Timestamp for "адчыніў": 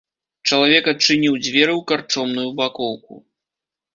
0.93-1.33